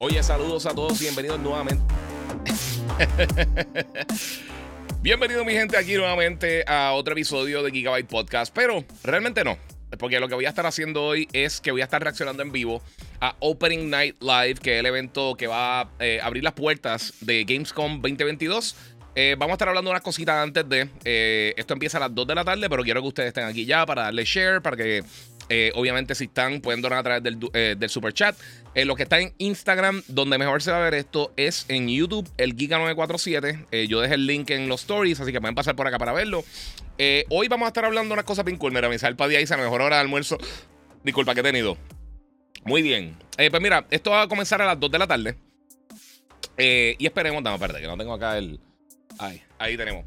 [0.00, 1.82] Oye, saludos a todos y bienvenidos nuevamente.
[5.02, 9.58] Bienvenido mi gente aquí nuevamente a otro episodio de Gigabyte Podcast, pero realmente no,
[9.98, 12.52] porque lo que voy a estar haciendo hoy es que voy a estar reaccionando en
[12.52, 12.80] vivo
[13.20, 17.14] a Opening Night Live, que es el evento que va a eh, abrir las puertas
[17.20, 18.76] de Gamescom 2022.
[19.16, 20.88] Eh, vamos a estar hablando unas cositas antes de.
[21.04, 23.64] Eh, esto empieza a las 2 de la tarde, pero quiero que ustedes estén aquí
[23.64, 25.02] ya para darle share, para que
[25.48, 28.36] eh, obviamente, si están, pueden donar a través del, eh, super chat.
[28.74, 31.88] Eh, lo que está en Instagram, donde mejor se va a ver esto, es en
[31.88, 33.86] YouTube, el Giga947.
[33.88, 36.44] yo dejé el link en los stories, así que pueden pasar por acá para verlo.
[37.30, 38.72] hoy vamos a estar hablando de unas cosas bien cool.
[38.72, 40.38] Mira, me sale el ahí, se mejor hora de almuerzo.
[41.02, 41.76] Disculpa, que he tenido.
[42.64, 43.16] Muy bien.
[43.36, 45.36] pues mira, esto va a comenzar a las 2 de la tarde.
[46.56, 48.60] y esperemos, dame, espérate, que no tengo acá el.
[49.18, 50.04] Ahí, ahí tenemos.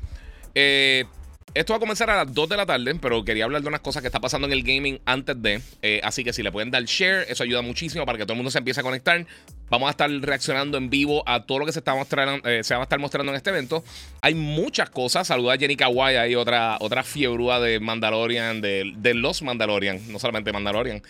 [0.54, 1.06] Eh.
[1.54, 3.82] Esto va a comenzar a las 2 de la tarde, pero quería hablar de unas
[3.82, 5.62] cosas que está pasando en el gaming antes de.
[5.82, 8.38] Eh, así que si le pueden dar share, eso ayuda muchísimo para que todo el
[8.38, 9.26] mundo se empiece a conectar.
[9.70, 12.74] Vamos a estar reaccionando en vivo a todo lo que se, está mostrando, eh, se
[12.74, 13.84] va a estar mostrando en este evento.
[14.22, 15.28] Hay muchas cosas.
[15.28, 20.54] Saluda a Jenny Kawai, hay otra, otra fiebrúa de Mandalorian, de, los Mandalorian, no solamente
[20.54, 21.04] Mandalorian,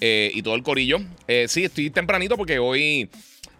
[0.00, 1.00] eh, y todo el corillo.
[1.48, 3.10] sí, estoy tempranito porque hoy.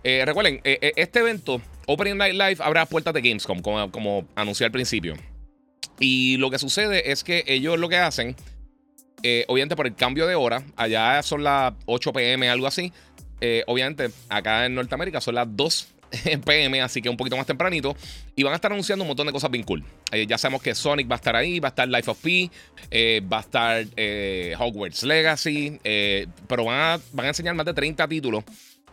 [0.03, 5.15] recuerden, este evento, Opening Night Live, abre puertas de Gamescom, como anuncié al principio.
[5.99, 8.35] Y lo que sucede es que ellos lo que hacen,
[9.23, 12.93] eh, obviamente por el cambio de hora, allá son las 8 pm, algo así.
[13.41, 15.89] Eh, obviamente acá en Norteamérica son las 2
[16.45, 17.97] pm, así que un poquito más tempranito.
[18.35, 19.85] Y van a estar anunciando un montón de cosas bien cool.
[20.11, 22.51] Eh, ya sabemos que Sonic va a estar ahí, va a estar Life of P,
[23.31, 23.87] va a estar
[24.59, 25.79] Hogwarts Legacy,
[26.49, 28.45] pero van a, van a enseñar más de 30 títulos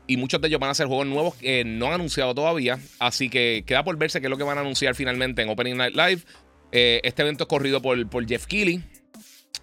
[0.09, 2.79] y muchos de ellos van a ser juegos nuevos que no han anunciado todavía.
[2.97, 5.77] Así que queda por verse qué es lo que van a anunciar finalmente en Opening
[5.77, 6.23] Night Live.
[6.71, 8.83] Eh, este evento es corrido por, Jeff Keighley,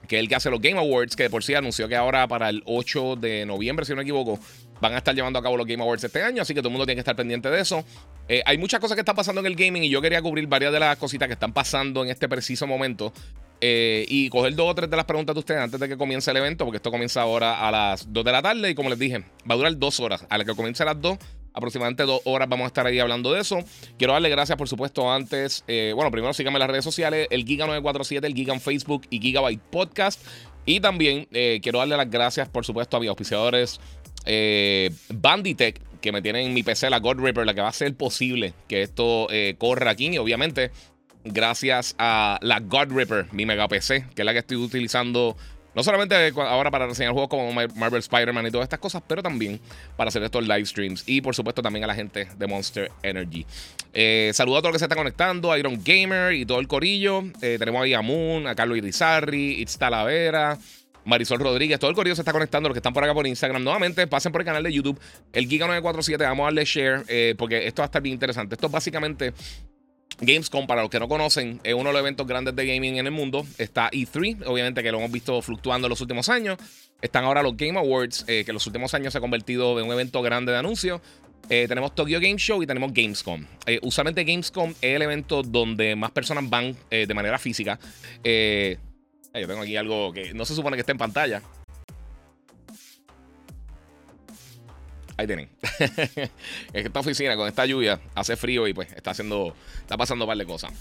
[0.08, 2.48] que es el que hace los Game Awards, que por sí anunció que ahora para
[2.48, 4.38] el 8 de noviembre, si no me equivoco,
[4.80, 6.72] van a estar llevando a cabo los Game Awards este año, así que todo el
[6.72, 7.84] mundo tiene que estar pendiente de eso.
[8.28, 10.72] Eh, hay muchas cosas que están pasando en el gaming y yo quería cubrir varias
[10.72, 13.12] de las cositas que están pasando en este preciso momento.
[13.60, 16.30] Eh, y coger dos o tres de las preguntas de ustedes antes de que comience
[16.30, 18.98] el evento, porque esto comienza ahora a las 2 de la tarde y como les
[18.98, 20.26] dije, va a durar dos horas.
[20.28, 21.16] A la que comience a las 2,
[21.56, 23.58] aproximadamente dos horas vamos a estar ahí hablando de eso.
[23.98, 25.64] Quiero darle gracias, por supuesto, antes.
[25.66, 29.18] Eh, bueno, primero síganme en las redes sociales: el Giga947, el Giga en Facebook y
[29.18, 30.22] Gigabyte Podcast.
[30.66, 33.80] Y también eh, quiero darle las gracias, por supuesto, a mis auspiciadores
[34.26, 37.70] eh, Banditech, que me tienen en mi PC, la God Ripper, la que va a
[37.70, 39.28] hacer posible que esto
[39.58, 40.08] corra aquí.
[40.08, 40.72] Y obviamente,
[41.24, 45.36] gracias a la God Ripper, mi mega PC, que es la que estoy utilizando
[45.76, 49.60] no solamente ahora para reseñar juegos como Marvel Spider-Man y todas estas cosas, pero también
[49.96, 51.04] para hacer estos live streams.
[51.06, 53.44] Y por supuesto también a la gente de Monster Energy.
[53.92, 56.66] Eh, saludo a todos los que se están conectando, a Iron Gamer y todo el
[56.66, 57.22] corillo.
[57.42, 60.58] Eh, tenemos ahí a Moon, a Carlos Irizarri, It's Talavera.
[61.06, 63.62] Marisol Rodríguez, todo el corillo se está conectando, los que están por acá por Instagram.
[63.62, 65.00] Nuevamente, pasen por el canal de YouTube,
[65.32, 68.56] el Giga947, vamos a darle share, eh, porque esto va a estar bien interesante.
[68.56, 69.32] Esto es básicamente
[70.20, 73.06] Gamescom, para los que no conocen, es uno de los eventos grandes de gaming en
[73.06, 73.46] el mundo.
[73.58, 76.58] Está E3, obviamente que lo hemos visto fluctuando en los últimos años.
[77.02, 79.86] Están ahora los Game Awards, eh, que en los últimos años se ha convertido en
[79.86, 81.02] un evento grande de anuncios.
[81.50, 83.44] Eh, tenemos Tokyo Game Show y tenemos Gamescom.
[83.66, 87.78] Eh, usualmente Gamescom es el evento donde más personas van de manera física.
[88.24, 91.42] yo tengo aquí algo que no se supone que esté en pantalla.
[95.16, 95.48] Ahí tienen.
[96.72, 100.28] en esta oficina, con esta lluvia, hace frío y pues está haciendo, está pasando un
[100.28, 100.72] par de cosas.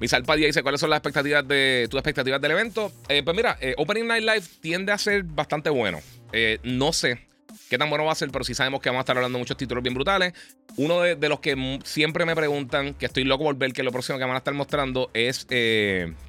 [0.00, 2.92] Mi Padilla dice: ¿Cuáles son las expectativas de tus expectativas del evento?
[3.08, 6.00] Eh, pues mira, eh, Opening Night Live tiende a ser bastante bueno.
[6.32, 7.31] Eh, no sé
[7.68, 9.40] qué tan bueno va a ser, pero sí sabemos que vamos a estar hablando de
[9.40, 10.32] muchos títulos bien brutales.
[10.76, 14.18] Uno de, los que siempre me preguntan, que estoy loco por ver que lo próximo
[14.18, 15.46] que van a estar mostrando es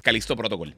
[0.02, 0.74] Calisto Protocol.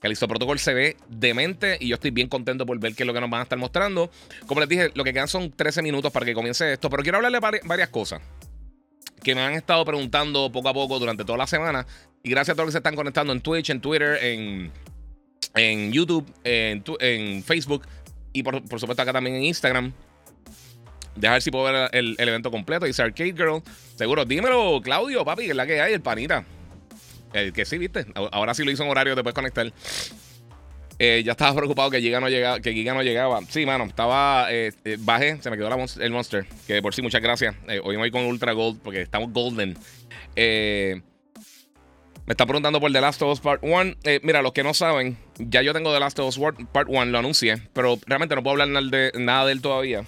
[0.00, 3.12] Calisto Protocol se ve demente y yo estoy bien contento por ver qué es lo
[3.12, 4.10] que nos van a estar mostrando.
[4.46, 7.18] Como les dije, lo que quedan son 13 minutos para que comience esto, pero quiero
[7.18, 8.20] hablarle varias cosas
[9.22, 11.86] que me han estado preguntando poco a poco durante toda la semana.
[12.22, 14.70] Y gracias a todos los que se están conectando en Twitch, en Twitter, en,
[15.54, 17.86] en YouTube, en, Facebook
[18.32, 19.92] y por, supuesto acá también en Instagram.
[21.16, 22.86] Deja ver si puedo ver el, evento completo.
[22.86, 23.62] Dice Arcade Girl.
[23.96, 26.44] Seguro, dímelo, Claudio, papi, que es la que hay, el panita.
[27.32, 28.06] El que sí, viste.
[28.32, 29.72] Ahora sí lo hizo en horario, te puedes conectar.
[30.98, 32.60] Eh, ya estaba preocupado que Giga no llegaba.
[32.60, 33.40] Que Giga no llegaba.
[33.48, 34.52] Sí, mano, estaba.
[34.52, 35.68] Eh, eh, bajé, se me quedó
[36.00, 36.46] el Monster.
[36.66, 37.54] Que por sí, muchas gracias.
[37.82, 39.76] hoy me voy con Ultra Gold porque estamos golden.
[42.26, 43.96] Me está preguntando por The Last of Us Part 1.
[44.22, 46.40] mira, los que no saben, ya yo tengo The Last of Us
[46.72, 50.04] Part 1, lo anuncié, pero realmente no puedo hablar de, nada de él todavía.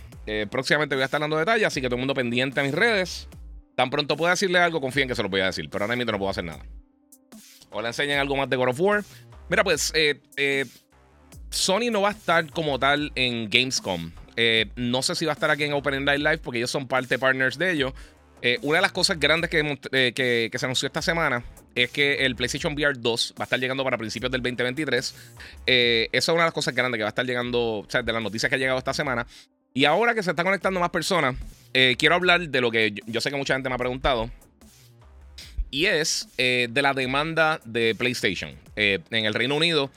[0.50, 3.28] próximamente voy a estar dando detalles, así que todo el mundo pendiente a mis redes.
[3.74, 6.12] Tan pronto pueda decirle algo, confíen que se lo voy a decir, pero ahora mismo
[6.12, 6.64] no puedo hacer nada.
[7.70, 9.04] O le enseñan algo más de God of War.
[9.48, 10.66] Mira, pues eh, eh,
[11.50, 14.12] Sony no va a estar como tal en Gamescom.
[14.36, 16.86] Eh, no sé si va a estar aquí en Open Night Live porque ellos son
[16.86, 17.92] parte partners de ellos.
[18.62, 19.78] Una de las cosas grandes que,
[20.14, 21.44] que, se anunció esta semana
[21.74, 25.14] es que el PlayStation VR 2 va a estar llegando para principios del 2023.
[25.66, 28.12] esa es una de las cosas grandes que va a estar llegando, o sea, de
[28.12, 29.26] las noticias que ha llegado esta semana.
[29.74, 31.36] Y ahora que se están conectando más personas,
[31.72, 34.30] quiero hablar de lo que yo, sé que mucha gente me ha preguntado.
[35.70, 38.58] Y es de la demanda de PlayStation.
[38.76, 39.90] en el Reino Unido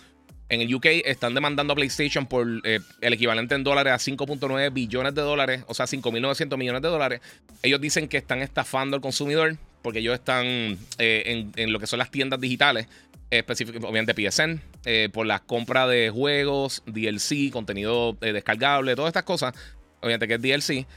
[0.50, 4.74] en el UK están demandando a PlayStation por eh, el equivalente en dólares a 5.9
[4.74, 7.21] billones de dólares, o sea, 5.900 millones de dólares.
[7.63, 10.45] Ellos dicen que están estafando al consumidor porque ellos están
[10.97, 12.88] eh, en, lo que son las tiendas digitales,
[13.30, 19.53] específicamente, obviamente PSN, eh, por la compra de juegos, DLC, contenido descargable, todas estas cosas,
[20.01, 20.88] obviamente que es DLC.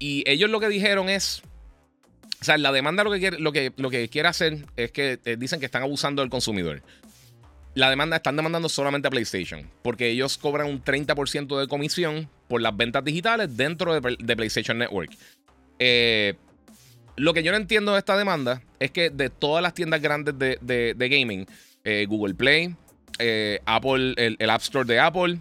[0.00, 1.42] y ellos lo que dijeron es,
[2.40, 5.18] o sea, la demanda lo que quiere, lo que, lo que quiere hacer es que
[5.38, 6.82] dicen que están abusando del consumidor
[7.74, 12.60] la demanda están demandando solamente a PlayStation, porque ellos cobran un 30% de comisión por
[12.60, 15.12] las ventas digitales dentro de, PlayStation Network.
[15.78, 16.34] Eh,
[17.16, 20.38] lo que yo no entiendo de esta demanda es que de todas las tiendas grandes
[20.38, 21.46] de, gaming,
[21.84, 22.74] eh, Google Play,
[23.18, 25.38] eh, Apple, el, App Store de Apple,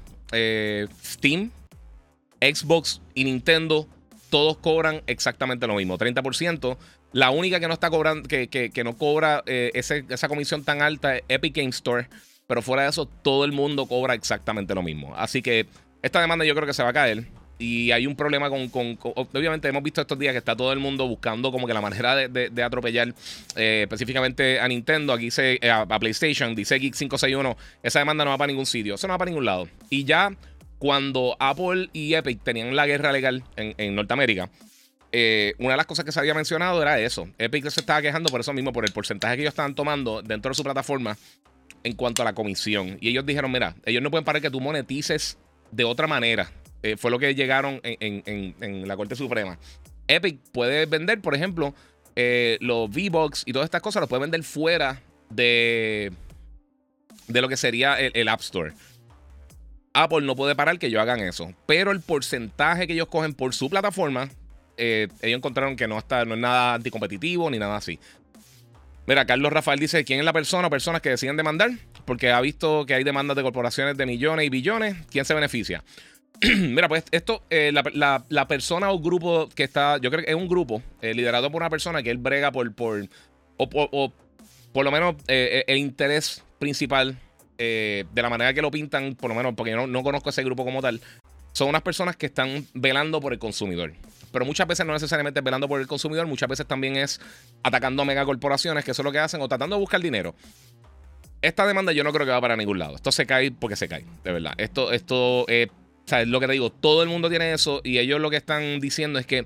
[1.03, 1.51] Steam,
[2.41, 3.87] Xbox y Nintendo,
[4.29, 6.77] todos cobran exactamente lo mismo, 30%.
[7.11, 11.23] La única que no está cobrando, que, no cobra eh, esa comisión tan alta es
[11.27, 12.07] Epic Game Store.
[12.47, 15.15] Pero fuera de eso, todo el mundo cobra exactamente lo mismo.
[15.15, 15.67] Así que
[16.01, 17.25] esta demanda yo creo que se va a caer.
[17.59, 18.71] Y hay un problema con,
[19.03, 22.15] Obviamente hemos visto estos días que está todo el mundo buscando como que la manera
[22.15, 23.13] de, atropellar
[23.55, 25.13] eh, específicamente a Nintendo.
[25.13, 27.57] Aquí dice eh, a, PlayStation, dice Geek 561.
[27.83, 28.95] Esa demanda no va para ningún sitio.
[28.95, 29.67] Eso no va para ningún lado.
[29.89, 30.31] Y ya
[30.79, 34.49] cuando Apple y Epic tenían la guerra legal en Norteamérica
[35.11, 37.27] eh, una de las cosas que se había mencionado era eso.
[37.37, 40.49] Epic se estaba quejando por eso mismo, por el porcentaje que ellos estaban tomando dentro
[40.49, 41.17] de su plataforma
[41.83, 42.97] en cuanto a la comisión.
[43.01, 45.37] Y ellos dijeron, mira, ellos no pueden parar que tú monetices
[45.71, 46.51] de otra manera.
[46.83, 49.57] Eh, fue lo que llegaron en, la Corte Suprema.
[50.07, 51.73] Epic puede vender, por ejemplo,
[52.15, 56.11] eh, los V-Box y todas estas cosas, los puede vender fuera de,
[57.27, 58.73] de lo que sería el, el App Store.
[59.93, 61.53] Apple no puede parar que ellos hagan eso.
[61.65, 64.29] Pero el porcentaje que ellos cogen por su plataforma
[64.79, 67.99] eh, ellos encontraron que no, está, no es nada anticompetitivo ni nada así.
[69.05, 71.71] Mira, Carlos Rafael dice: ¿Quién es la persona o personas que deciden demandar?
[72.05, 74.95] Porque ha visto que hay demandas de corporaciones de millones y billones.
[75.11, 75.83] ¿Quién se beneficia?
[76.41, 80.47] Mira, pues esto, eh, la, persona o grupo que está, yo creo que es un
[80.47, 83.07] grupo eh, liderado por una persona que él brega por, por
[83.57, 84.13] o,
[84.71, 87.17] por lo menos el interés principal
[87.57, 90.45] de la manera que lo pintan, por lo menos porque yo no, no conozco ese
[90.45, 91.01] grupo como tal,
[91.51, 93.93] son unas personas que están velando por el consumidor.
[94.31, 97.19] Pero muchas veces no necesariamente velando por el consumidor, muchas veces también es
[97.63, 100.35] atacando a megacorporaciones, que eso es lo que hacen, o tratando de buscar dinero.
[101.41, 102.95] Esta demanda yo no creo que va para ningún lado.
[102.95, 104.53] Esto se cae porque se cae, de verdad.
[104.57, 107.81] Esto, esto, eh, o sea, es lo que te digo, todo el mundo tiene eso
[107.83, 109.45] y ellos lo que están diciendo es que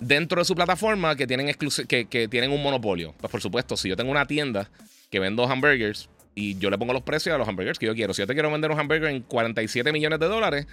[0.00, 1.54] dentro de su plataforma que tienen,
[1.86, 3.14] que, que tienen un monopolio.
[3.20, 4.70] Pues por supuesto, si yo tengo una tienda
[5.10, 8.14] que vendo hamburgers y yo le pongo los precios a los hamburgers que yo quiero,
[8.14, 10.66] si yo te quiero vender un hamburger en 47 millones de dólares,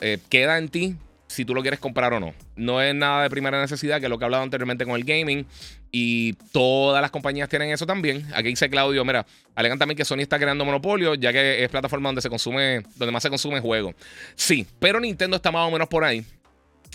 [0.00, 2.34] eh, queda en ti si tú lo quieres comprar o no.
[2.54, 5.04] No es nada de primera necesidad, que es lo que he hablado anteriormente con el
[5.04, 5.46] gaming.
[5.90, 8.26] Y todas las compañías tienen eso también.
[8.34, 12.08] Aquí dice Claudio, mira, alegan también que Sony está creando monopolio, ya que es plataforma
[12.08, 13.94] donde se consume, donde más se consume juego.
[14.34, 16.24] Sí, pero Nintendo está más o menos por ahí.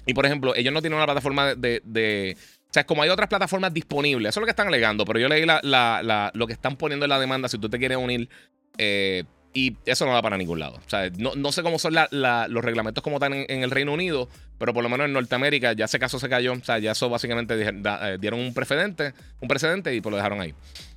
[0.06, 3.74] Y por ejemplo, ellos no tienen una plataforma de, o sea, como hay otras plataformas
[3.74, 7.10] disponibles, eso es lo que están alegando, pero yo leí lo que están poniendo en
[7.10, 8.30] la demanda, si tú te quieres unir,
[8.78, 9.24] eh,
[9.54, 10.80] y eso no va para ningún lado.
[10.86, 14.74] O sea, no, sé cómo son los reglamentos como están en, el Reino Unido, pero
[14.74, 16.54] por lo menos en Norteamérica ya ese caso se cayó.
[16.54, 20.40] O sea, ya eso básicamente eh, dieron un precedente, un precedente y pues lo dejaron
[20.40, 20.54] ahí.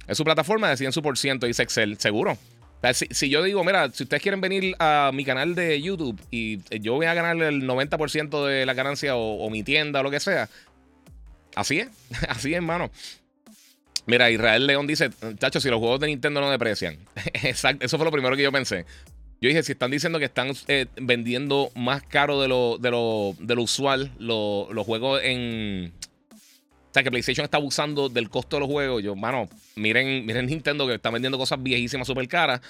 [0.07, 2.39] Es su plataforma, deciden su por ciento, dice Excel, seguro.
[2.83, 6.61] Sea, si, yo digo, mira, si ustedes quieren venir a mi canal de YouTube y
[6.81, 10.11] yo voy a ganar el 90% de la ganancia o, o mi tienda o lo
[10.11, 10.51] que sea,
[11.57, 11.89] así es,
[12.29, 12.91] así es, hermano.
[14.07, 16.99] Mira, Israel León dice, chacho, si los juegos de Nintendo no deprecian.
[17.33, 18.85] Exacto, eso fue lo primero que yo pensé.
[19.41, 23.35] Yo dije, si están diciendo que están eh, vendiendo más caro de lo, de lo,
[23.39, 25.93] de lo usual los juegos en...
[26.33, 29.03] O sea, que PlayStation está abusando del costo de los juegos.
[29.03, 32.61] Yo, mano, miren, miren Nintendo que está vendiendo cosas viejísimas súper caras.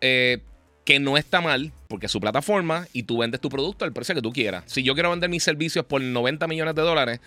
[0.00, 0.40] Eh,
[0.84, 4.14] que no está mal, porque es su plataforma y tú vendes tu producto al precio
[4.14, 4.64] que tú quieras.
[4.66, 7.20] Si yo quiero vender mis servicios por 90 millones de dólares,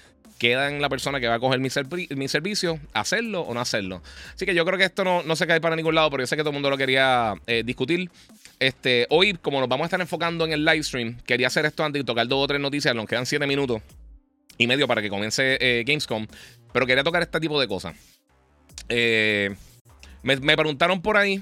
[0.44, 1.70] queda en la persona que va a coger mi,
[2.18, 4.02] mi servicio, hacerlo o no hacerlo.
[4.36, 6.28] Así que yo creo que esto no, no se cae para ningún lado, pero yo
[6.28, 8.12] sé que todo el mundo lo quería eh, discutir.
[8.60, 11.86] Este, hoy, como nos vamos a estar enfocando en el live stream, quería hacer esto
[11.86, 12.94] antes y tocar dos o tres noticias.
[12.94, 13.82] Nos quedan siete minutos
[14.58, 16.28] y medio para que comience eh, Gamescom.
[16.74, 17.96] Pero quería tocar este tipo de cosas.
[18.90, 19.56] Eh,
[20.24, 21.42] me, me, preguntaron por ahí.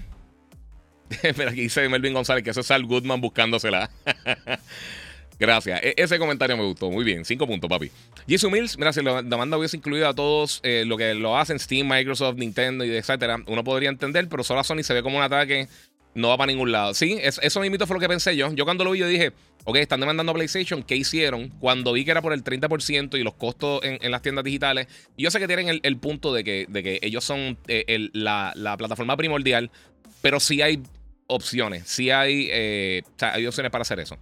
[1.38, 3.90] Mira, aquí dice Melvin González que eso es Al Goodman buscándosela.
[5.42, 5.82] Gracias.
[5.82, 6.92] E, ese comentario me gustó.
[6.92, 7.26] Muy bien.
[7.26, 7.90] Cinco puntos, papi.
[8.28, 11.58] Jisoo Mills, mira, si la demanda hubiese incluido a todos eh, lo que lo hacen
[11.58, 15.18] Steam, Microsoft, Nintendo y etcétera, uno podría entender, pero solo a Sony se ve como
[15.18, 15.68] un ataque,
[16.14, 16.94] no va para ningún lado.
[16.94, 18.54] Sí, eso mismo fue lo que pensé yo.
[18.54, 19.32] Yo cuando lo vi, yo dije,
[19.64, 21.50] ok, están demandando a PlayStation, ¿qué hicieron?
[21.60, 24.86] Cuando vi que era por el 30% y los costos en, las tiendas digitales,
[25.18, 29.18] yo sé que tienen el, punto de que, de que, ellos son eh, la, plataforma
[29.18, 29.72] primordial,
[30.22, 30.84] pero sí hay
[31.26, 34.20] opciones, sí hay, eh, hay opciones para hacer eso.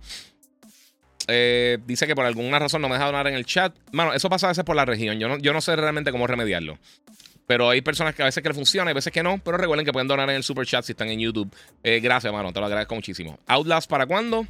[1.29, 3.75] Eh, dice que por alguna razón no me deja donar en el chat.
[3.91, 5.19] Mano, eso pasa a veces por la región.
[5.19, 6.77] Yo no, yo no sé realmente cómo remediarlo.
[7.49, 9.39] Pero hay personas que a veces que le funciona, a veces que no.
[9.43, 11.51] Pero recuerden que pueden donar en el super chat si están en YouTube.
[11.83, 12.53] Eh, gracias, mano.
[12.53, 13.39] Te lo agradezco muchísimo.
[13.47, 14.45] Outlast para cuándo?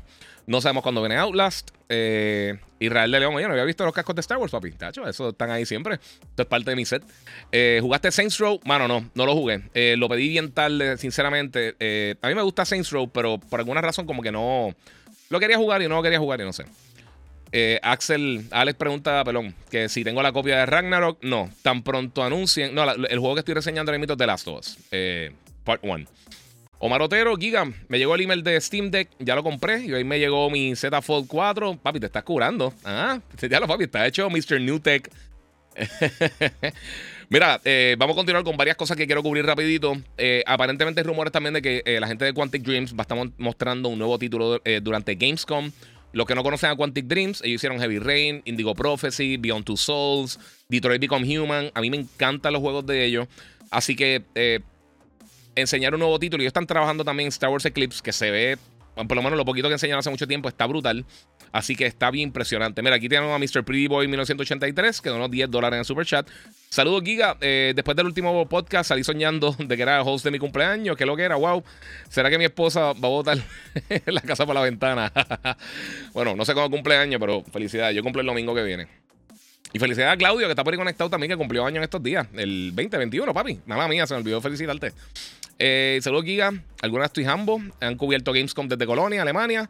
[0.48, 1.70] No sabemos cuándo viene Outlast.
[1.88, 4.72] Eh, Israel de León, oye, no había visto los cascos de Star Wars, papi.
[4.72, 5.96] Tacho, eso están ahí siempre.
[5.96, 7.04] Esto es parte de mi set.
[7.80, 8.60] ¿Jugaste Saints Row?
[8.66, 9.62] Mano, no, no lo jugué.
[9.96, 12.18] lo pedí bien tarde, sinceramente.
[12.22, 14.76] a mí me gusta Saints Row, pero por alguna razón como que no...
[15.30, 16.66] Lo quería jugar y no lo quería jugar y no sé.
[17.52, 21.20] Eh, Axel, Alex pregunta, perdón, que si tengo la copia de Ragnarok.
[21.24, 22.76] No, tan pronto anuncien.
[22.76, 25.32] No, el juego que estoy reseñando ahora mismo es The Last of Us, eh,
[25.64, 26.06] Part 1.
[26.82, 30.06] Omar Otero, Giga, me llegó el email de Steam Deck, ya lo compré y hoy
[30.06, 31.78] me llegó mi Z Fold 4.
[31.78, 32.74] Papi, te estás curando.
[32.86, 33.20] Ah,
[33.50, 34.62] ya lo papi, está hecho Mr.
[34.62, 35.12] New Tech.
[37.30, 39.94] Mira, eh, vamos a continuar con varias cosas que quiero cubrir rapidito.
[40.46, 43.90] aparentemente hay rumores también de que la gente de Quantic Dreams va a estar mostrando
[43.90, 45.72] un nuevo título durante Gamescom.
[46.12, 49.78] Los que no conocen a Quantic Dreams, ellos hicieron Heavy Rain, Indigo Prophecy, Beyond Two
[49.78, 51.72] Souls, Detroit Become Human.
[51.76, 53.28] A mí me encantan los juegos de ellos.
[53.70, 54.60] Así que eh,
[55.56, 56.42] enseñar un nuevo título.
[56.42, 58.58] Ellos están trabajando también en Star Wars Eclipse, que se ve,
[58.96, 61.06] por lo menos lo poquito que enseñaron hace mucho tiempo, está brutal.
[61.52, 62.82] Así que está bien impresionante.
[62.82, 63.64] Mira, aquí tenemos a Mr.
[63.64, 66.28] Pretty Boy 1983, que donó 10 dólares en el super chat.
[66.70, 67.38] Saludos, Giga.
[67.42, 70.96] Eh, después del último podcast salí soñando de que era el host de mi cumpleaños.
[70.96, 71.64] Que lo que era, wow.
[72.10, 73.38] ¿Será que mi esposa va a botar
[74.06, 75.12] la casa por la ventana?
[76.14, 77.96] bueno, no sé cómo cumpleaños, pero felicidades.
[77.96, 78.88] Yo cumplo el domingo que viene.
[79.72, 82.02] Y felicidades a Claudio, que está por ahí conectado también, que cumplió años en estos
[82.02, 82.28] días.
[82.34, 83.60] El 2021, papi.
[83.68, 84.94] Nada mía, se me olvidó felicitarte.
[85.60, 86.54] Eh, saludos, Giga.
[86.82, 87.62] Algunas estoy Hambo.
[87.82, 89.70] Han cubierto Gamescom desde Colonia, Alemania.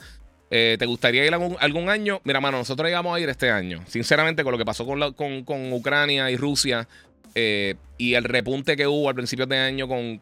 [0.51, 2.21] Eh, ¿Te gustaría ir algún, año?
[2.23, 3.83] Mira, mano, nosotros íbamos a ir este año.
[3.87, 6.87] Sinceramente, con lo que pasó con, con, Ucrania y Rusia
[7.35, 10.19] eh, y el repunte que hubo al principio de año con,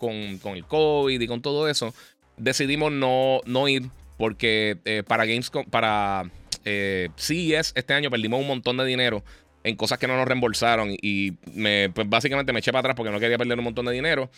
[0.55, 1.93] el COVID y con todo eso,
[2.35, 3.83] decidimos no, no ir
[4.17, 6.29] porque eh, para Gamescom, para
[6.63, 9.23] CES este año perdimos un montón de dinero
[9.63, 13.21] en cosas que no nos reembolsaron y pues básicamente me eché para atrás porque no
[13.21, 14.29] quería perder un montón de dinero.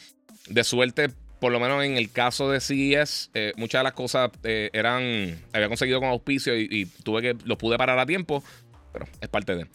[0.47, 4.29] De suerte por lo menos en el caso de CES, eh, muchas de las cosas
[4.43, 5.39] eh, eran.
[5.53, 7.37] Había conseguido con auspicio y, tuve que.
[7.45, 8.43] Los pude parar a tiempo.
[8.91, 9.67] Pero es parte de.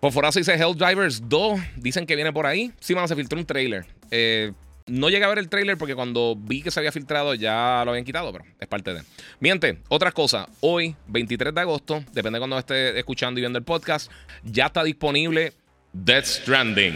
[0.00, 1.60] Fosforazo dice Helldivers 2.
[1.76, 2.72] Dicen que viene por ahí.
[2.80, 3.86] Sí, a se filtró un trailer.
[4.10, 4.52] Eh,
[4.86, 7.90] no llegué a ver el trailer porque cuando vi que se había filtrado ya lo
[7.90, 9.02] habían quitado, pero es parte de.
[9.40, 10.48] Miente, otra cosa.
[10.60, 14.10] Hoy, 23 de agosto, depende de cuando esté escuchando y viendo el podcast,
[14.44, 15.52] ya está disponible
[15.92, 16.94] Death Stranding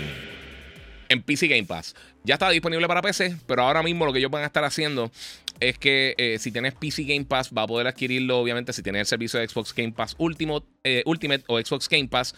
[1.13, 1.95] en PC Game Pass.
[2.25, 5.11] Ya está disponible para PC, pero ahora mismo lo que ellos van a estar haciendo
[5.59, 9.01] es que eh, si tienes PC Game Pass, va a poder adquirirlo, obviamente, si tienes
[9.01, 12.35] el servicio de Xbox Game Pass Ultimate, eh, Ultimate o Xbox Game Pass,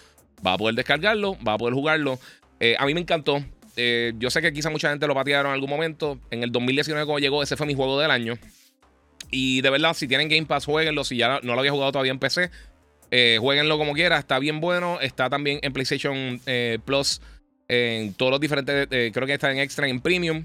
[0.46, 2.18] va a poder descargarlo, va a poder jugarlo.
[2.60, 3.44] Eh, a mí me encantó.
[3.76, 6.18] yo sé que quizá mucha gente lo patearon en algún momento.
[6.30, 8.38] En el 2019, cuando llegó, ese fue mi juego del año.
[9.30, 11.04] Y de verdad, si tienen Game Pass, jueguenlo.
[11.04, 12.50] Si ya no lo había jugado todavía en PC,
[13.38, 14.18] jueguenlo como quiera.
[14.18, 14.98] Está bien bueno.
[15.00, 16.40] Está también en PlayStation
[16.84, 17.20] Plus
[17.74, 20.44] en todos los diferentes, eh, creo que está en Extra, en Premium.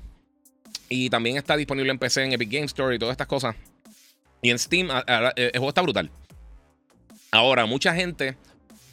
[0.89, 3.55] Y también está disponible en PC, en Epic Game Store y todas estas cosas.
[4.41, 6.09] Y en Steam, eh, el juego está brutal.
[7.31, 8.36] Ahora, mucha gente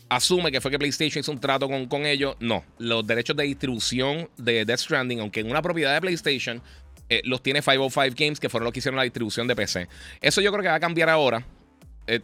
[0.09, 2.37] asume que fue que PlayStation hizo un trato con, con ellos.
[2.39, 6.63] No, los derechos de distribución de Death Stranding, aunque en una propiedad de PlayStation,
[7.09, 9.89] eh, los tiene 505 Games, que fueron los que hicieron la distribución de PC.
[10.21, 11.47] Eso yo creo que va a cambiar ahora.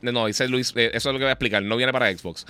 [0.03, 2.47] no, dice Luis, eso es lo que voy a explicar, no viene para Xbox.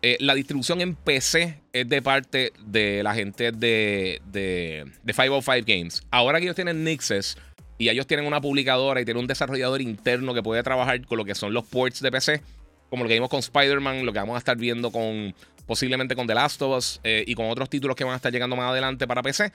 [0.00, 6.02] Eh, la distribución en PC es de parte de la gente de, de, 505 Games.
[6.10, 7.36] Ahora que ellos tienen Nixes
[7.78, 11.24] y ellos tienen una publicadora y tienen un desarrollador interno que puede trabajar con lo
[11.24, 12.42] que son los ports de PC,
[12.90, 15.34] como lo que vimos con Spider-Man, lo que vamos a estar viendo con
[15.66, 18.32] posiblemente con The Last of Us eh, y con otros títulos que van a estar
[18.32, 19.52] llegando más adelante para PC,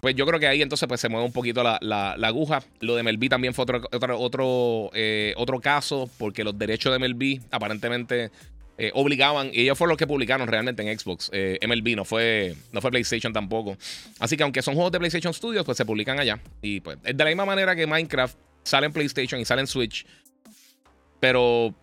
[0.00, 2.62] pues yo creo que ahí entonces pues se mueve un poquito la, aguja.
[2.80, 6.98] Lo de MLB también fue otro, otro, otro, eh, otro caso, porque los derechos de
[6.98, 8.30] MLB aparentemente
[8.78, 11.30] eh, obligaban, y ellos fueron los que publicaron realmente en Xbox.
[11.32, 13.76] Eh, MLB no fue, no fue PlayStation tampoco.
[14.18, 16.38] Así que aunque son juegos de PlayStation Studios, pues se publican allá.
[16.60, 20.04] Y pues de la misma manera que Minecraft sale en PlayStation y sale en Switch,
[21.20, 21.74] pero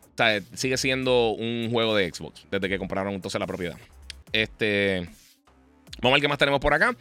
[0.53, 3.77] sigue siendo un juego de Xbox desde que compraron entonces la propiedad.
[4.31, 5.07] Este,
[6.01, 6.95] vamos a ver qué más tenemos por acá.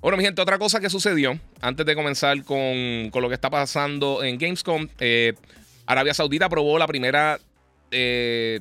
[0.00, 4.22] Bueno, mi gente, otra cosa que sucedió antes de comenzar con, lo que está pasando
[4.22, 4.88] en Gamescom.
[4.98, 5.34] Eh,
[5.86, 7.38] Arabia Saudita aprobó la primera.
[7.92, 8.60] Eh,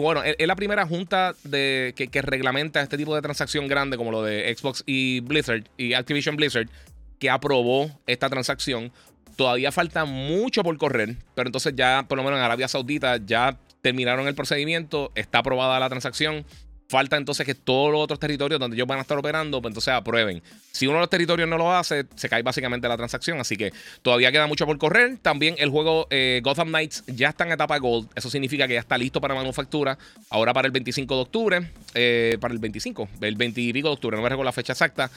[0.00, 4.22] bueno, es la primera junta de, que, reglamenta este tipo de transacción grande, como lo
[4.22, 6.68] de Xbox y Blizzard y Activision Blizzard,
[7.18, 8.92] que aprobó esta transacción.
[9.36, 13.58] Todavía falta mucho por correr, pero entonces ya, por lo menos en Arabia Saudita, ya
[13.82, 16.44] terminaron el procedimiento, está aprobada la transacción.
[16.88, 19.92] Falta entonces que todos los otros territorios donde ellos van a estar operando, pues entonces
[19.92, 20.42] aprueben.
[20.72, 23.38] Si uno de los territorios no lo hace, se cae básicamente la transacción.
[23.40, 25.18] Así que todavía queda mucho por correr.
[25.18, 28.08] También el juego eh, Gotham Knights ya está en etapa Gold.
[28.14, 29.98] Eso significa que ya está listo para manufactura.
[30.30, 31.72] Ahora para el 25 de octubre.
[31.94, 34.72] Eh, para el 25, el 20 y pico de octubre, no me recuerdo la fecha
[34.72, 35.10] exacta.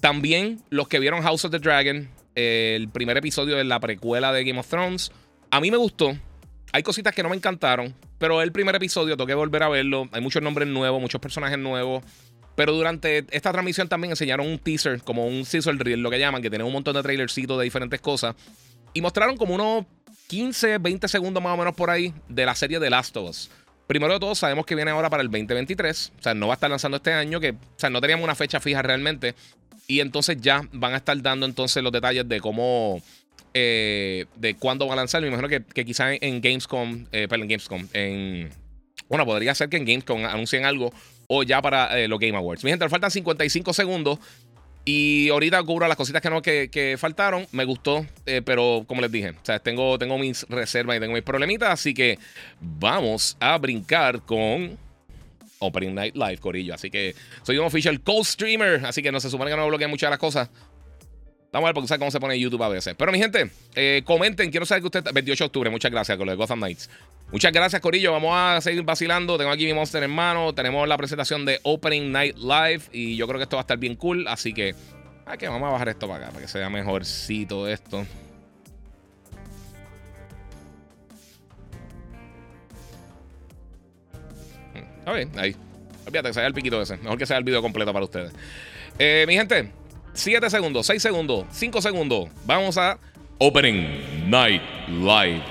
[0.00, 4.32] También los que vieron House of the Dragon, eh, el primer episodio de la precuela
[4.32, 5.10] de Game of Thrones.
[5.50, 6.16] A mí me gustó.
[6.72, 10.06] Hay cositas que no me encantaron, pero el primer episodio tengo que volver a verlo.
[10.12, 12.04] Hay muchos nombres nuevos, muchos personajes nuevos.
[12.54, 16.42] Pero durante esta transmisión también enseñaron un teaser, como un sizzle reel, lo que llaman,
[16.42, 18.36] que tiene un montón de trailercitos de diferentes cosas.
[18.92, 19.86] Y mostraron como unos
[20.26, 23.50] 15, 20 segundos más o menos por ahí de la serie de Last of Us.
[23.86, 26.12] Primero de todo, sabemos que viene ahora para el 2023.
[26.18, 28.34] O sea, no va a estar lanzando este año, que, o sea, no teníamos una
[28.34, 29.34] fecha fija realmente.
[29.86, 33.00] Y entonces ya van a estar dando entonces los detalles de cómo
[33.54, 35.20] eh, de cuándo va a lanzar.
[35.22, 38.50] Me imagino que, que quizás en Gamescom, eh, perdón, Gamescom, en.
[39.08, 40.92] Bueno, podría ser que en Gamescom anuncien algo
[41.32, 42.64] o ya para eh, los Game Awards.
[42.64, 44.18] Mi gente, faltan 55 segundos.
[44.84, 47.46] Y ahorita cubro las cositas que no que, faltaron.
[47.52, 51.12] Me gustó, eh, pero como les dije, o sea, tengo, tengo mis reservas y tengo
[51.12, 51.68] mis problemitas.
[51.70, 52.18] Así que
[52.60, 54.76] vamos a brincar con
[55.60, 56.74] Opening Night Live, Corillo.
[56.74, 58.84] Así que soy un official cold streamer.
[58.84, 60.50] Así que no se supone que no bloqueen muchas de las cosas.
[61.52, 62.94] Vamos a ver porque sabe cómo se pone YouTube a veces.
[62.96, 64.50] Pero mi gente, eh, comenten.
[64.50, 65.12] Quiero saber que usted.
[65.12, 66.88] 28 de octubre, muchas gracias con lo de Gotham Knights.
[67.32, 68.12] Muchas gracias, Corillo.
[68.12, 69.36] Vamos a seguir vacilando.
[69.36, 70.54] Tengo aquí mi monster en mano.
[70.54, 72.82] Tenemos la presentación de Opening Night Live.
[72.92, 74.28] Y yo creo que esto va a estar bien cool.
[74.28, 74.74] Así que.
[75.26, 76.32] Aquí vamos a bajar esto para acá.
[76.32, 78.06] Para que sea mejorcito esto.
[85.04, 85.56] A ver, ahí.
[86.06, 86.96] Olvídate que sea el piquito ese.
[86.98, 88.32] Mejor que sea el video completo para ustedes.
[88.98, 89.72] Eh, mi gente,
[90.12, 92.28] 7 segundos, 6 segundos, 5 segundos.
[92.44, 92.98] Vamos a
[93.38, 95.42] Opening Night Live.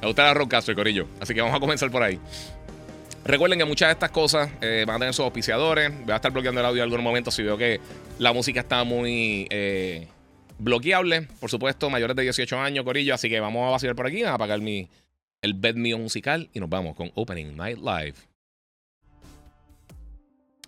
[0.00, 1.06] Me gusta la Rockcaster, Corillo.
[1.20, 2.18] Así que vamos a comenzar por ahí.
[3.24, 5.92] Recuerden que muchas de estas cosas eh, van a tener sus auspiciadores.
[6.04, 7.80] Voy a estar bloqueando el audio en algún momento si veo que
[8.18, 10.08] la música está muy eh,
[10.58, 11.28] bloqueable.
[11.38, 13.14] Por supuesto, mayores de 18 años, Corillo.
[13.14, 14.88] Así que vamos a vaciar por aquí, a apagar mi,
[15.42, 18.29] el bed mío musical y nos vamos con Opening Night Live.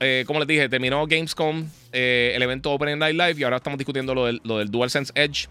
[0.03, 3.79] Eh, como les dije, terminó Gamescom, eh, el evento Open Night Live, y ahora estamos
[3.79, 5.49] discutiendo lo del, DualSense Edge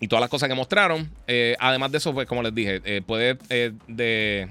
[0.00, 1.10] y todas las cosas que mostraron.
[1.26, 3.36] Eh, además de eso, pues, como les dije, puede
[3.86, 4.48] de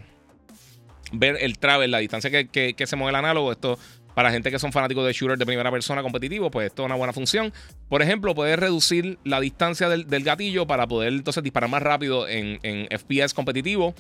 [1.12, 3.52] ver el travel, la distancia que, se mueve el análogo.
[3.52, 3.80] Esto
[4.14, 6.96] para gente que son fanáticos de shooters de primera persona competitivo, pues esto es una
[6.96, 7.52] buena función.
[7.90, 12.60] Por ejemplo, puede reducir la distancia del, gatillo para poder entonces disparar más rápido en,
[12.98, 13.94] FPS competitivo.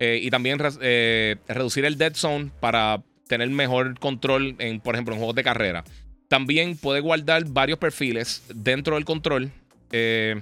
[0.00, 5.36] y también reducir el dead zone para tener mejor control, en, por ejemplo, en juegos
[5.36, 5.84] de carrera.
[6.28, 9.50] También puede guardar varios perfiles dentro del control.
[9.92, 10.40] Eh,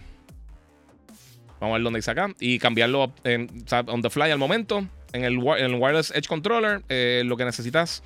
[1.60, 2.32] vamos a ver dónde dice acá.
[2.40, 3.12] Y cambiarlo
[3.86, 4.86] on the fly al momento.
[5.12, 8.02] En el, Wireless Edge Controller, eh, lo que necesitas.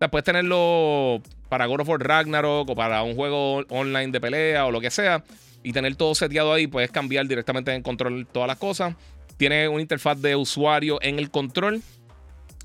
[0.00, 4.66] O puedes tenerlo para God of War Ragnarok o para un juego online de pelea
[4.66, 5.24] o lo que sea.
[5.62, 6.66] Y tener todo seteado ahí.
[6.66, 8.94] Puedes cambiar directamente en control todas las cosas.
[9.36, 11.82] Tiene una interfaz de usuario en el control.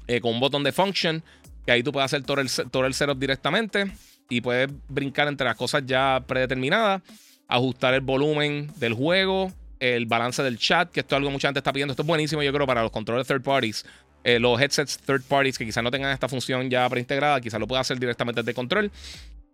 [0.08, 1.24] Eh, con un botón de function
[1.66, 3.92] que ahí tú puedes hacer todo el, todo el setup directamente
[4.30, 7.02] y puedes brincar entre las cosas ya predeterminadas,
[7.48, 11.48] ajustar el volumen del juego, el balance del chat, que esto es algo que mucha
[11.50, 11.92] gente está pidiendo.
[11.92, 13.86] Esto es buenísimo, yo creo, para los controles third parties.
[14.24, 17.68] Eh, los headsets third parties que quizás no tengan esta función ya preintegrada, quizás lo
[17.68, 18.92] puedas hacer directamente desde control.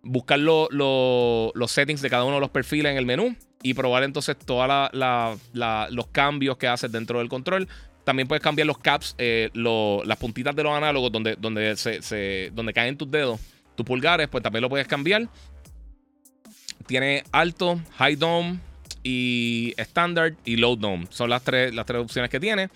[0.02, 4.36] Buscar los settings de cada uno de los perfiles en el menú y probar entonces
[4.38, 7.68] todos los cambios que haces dentro del control.
[8.10, 12.72] También puedes cambiar los caps, eh, las puntitas de los análogos donde, donde, se, donde
[12.72, 13.38] caen tus dedos,
[13.76, 15.28] tus pulgares, pues también lo puedes cambiar.
[16.88, 18.58] Tiene alto, high dome
[19.04, 21.06] y standard y low dome.
[21.10, 22.68] Son las tres, las tres opciones que tiene.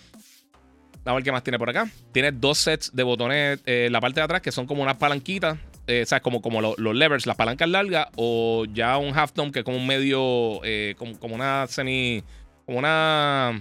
[1.03, 1.91] Vamos a ver qué más tiene por acá.
[2.13, 5.59] Tiene dos sets de botones en la parte de atrás que son como unas palanquitas
[5.89, 9.51] eh, o sea, como, como los levers, las palancas largas, o ya un half dome
[9.51, 12.23] que es como un medio, eh, como, como, una semi,
[12.67, 13.61] como una,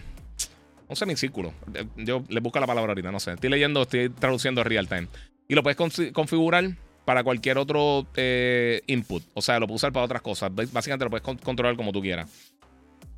[0.87, 1.53] un semicírculo.
[1.73, 3.33] Eh, yo le busco la palabra ahorita, no sé.
[3.33, 5.07] Estoy leyendo, estoy traduciendo real time.
[5.47, 5.77] Y lo puedes
[6.13, 6.71] configurar
[7.05, 8.07] para cualquier otro
[8.87, 9.23] input.
[9.33, 10.51] O sea, lo puedes usar para otras cosas.
[10.53, 12.29] Básicamente lo puedes controlar como tú quieras.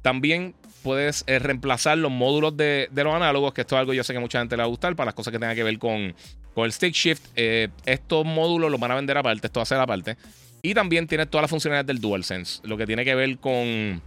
[0.02, 4.14] También puedes reemplazar los módulos de, de, los análogos, que esto es algo yo sé
[4.14, 6.14] que mucha gente le va a gustar para las cosas que tengan que ver con
[6.56, 9.68] con el stick shift, eh, estos módulos los van a vender aparte, esto va a
[9.68, 10.18] ser aparte.
[10.62, 14.02] Y también tiene todas las funcionalidades del DualSense, lo que tiene que ver con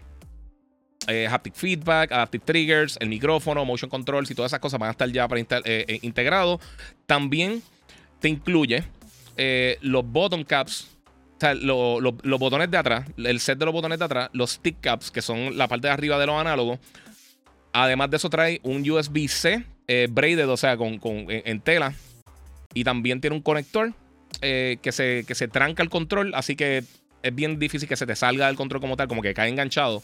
[1.09, 4.91] eh, haptic feedback, adaptive triggers, el micrófono, motion controls y todas esas cosas van a
[4.93, 6.61] estar ya para eh, integrados.
[7.07, 7.63] También
[8.21, 8.85] te incluye
[9.81, 10.89] los button caps,
[11.37, 14.81] o sea, los botones de atrás, el set de los botones de atrás, los stick
[14.81, 16.79] caps, que son la parte de arriba de los análogos.
[17.73, 19.65] Además de eso trae un USB-C
[20.11, 21.95] braided, o sea, con, en tela,
[22.75, 23.93] y también tiene un conector
[24.41, 26.85] eh, que, se, que se tranca el control, así que
[27.23, 30.03] es bien difícil que se te salga del control como tal, como que cae enganchado.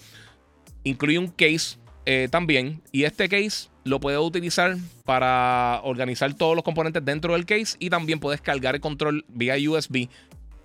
[0.84, 6.64] Incluye un case eh, también, y este case lo puedes utilizar para organizar todos los
[6.64, 10.08] componentes dentro del case y también puedes cargar el control vía USB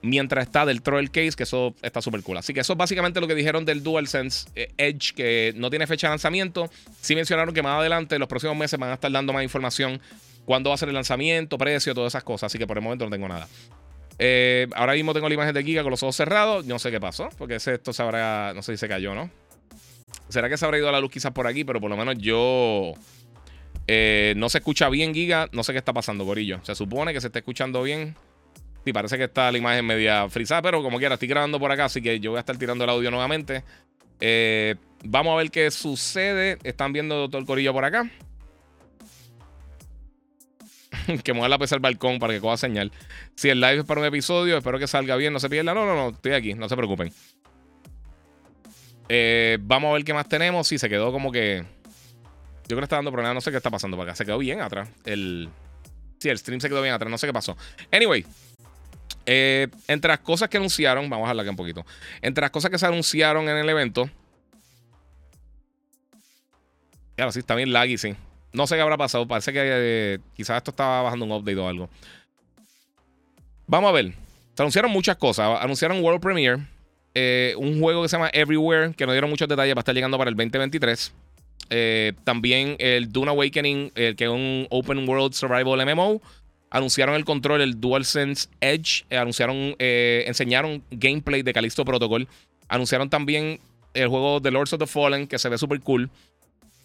[0.01, 2.37] mientras está dentro del case, que eso está súper cool.
[2.37, 5.87] Así que eso es básicamente lo que dijeron del DualSense eh, Edge, que no tiene
[5.87, 6.69] fecha de lanzamiento.
[7.01, 9.99] Sí mencionaron que más adelante, los próximos meses, van a estar dando más información
[10.45, 12.47] cuándo va a ser el lanzamiento, precio, todas esas cosas.
[12.47, 13.47] Así que por el momento no tengo nada.
[14.17, 16.65] Eh, ahora mismo tengo la imagen de Giga con los ojos cerrados.
[16.65, 19.29] No sé qué pasó, porque esto se habrá, no sé si se cayó, ¿no?
[20.29, 21.63] ¿Será que se habrá ido a la luz quizás por aquí?
[21.63, 22.93] Pero por lo menos yo...
[23.87, 25.49] Eh, no se escucha bien, Giga.
[25.51, 26.59] No sé qué está pasando, Gorillo.
[26.63, 28.15] Se supone que se está escuchando bien.
[28.85, 31.85] Sí, parece que está la imagen media frisada, pero como quiera, estoy grabando por acá,
[31.85, 33.63] así que yo voy a estar tirando el audio nuevamente.
[34.19, 36.57] Eh, vamos a ver qué sucede.
[36.63, 38.09] Están viendo todo el corillo por acá.
[41.23, 42.91] que mueva la pesa al balcón para que coja señal.
[43.35, 45.73] Si el live es para un episodio, espero que salga bien, no se pierda.
[45.73, 47.11] No, no, no, estoy aquí, no se preocupen.
[49.09, 50.67] Eh, vamos a ver qué más tenemos.
[50.67, 51.65] Si se quedó como que.
[52.63, 54.15] Yo creo que está dando problemas, no sé qué está pasando para acá.
[54.15, 54.89] Se quedó bien atrás.
[55.03, 55.49] El.
[56.19, 57.57] Sí, el stream se quedó bien atrás, no sé qué pasó.
[57.91, 58.25] Anyway,
[59.25, 61.85] eh, entre las cosas que anunciaron, vamos a hablar aquí un poquito.
[62.21, 64.09] Entre las cosas que se anunciaron en el evento.
[67.15, 68.15] Claro, sí, está bien laggy, sí.
[68.53, 69.27] No sé qué habrá pasado.
[69.27, 71.89] Parece que eh, quizás esto estaba bajando un update o algo.
[73.67, 74.13] Vamos a ver.
[74.55, 75.61] Se anunciaron muchas cosas.
[75.61, 76.65] Anunciaron World Premiere.
[77.15, 79.95] Eh, un juego que se llama Everywhere, que no dieron muchos detalles, va a estar
[79.95, 81.13] llegando para el 2023.
[81.71, 86.21] Eh, también el Dune Awakening, que es un Open World Survival MMO.
[86.71, 89.05] Anunciaron el control, el DualSense Edge.
[89.11, 92.27] anunciaron, enseñaron gameplay de Callisto Protocol.
[92.67, 93.59] Anunciaron también
[93.93, 96.09] el juego The Lords of the Fallen, que se ve súper cool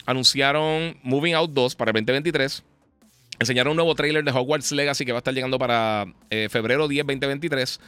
[0.07, 2.63] anunciaron Moving Out 2 para el 2023.
[3.39, 6.89] Enseñaron un nuevo trailer de Hogwarts Legacy que va a estar llegando para eh, febrero
[6.89, 7.81] 10, 2023.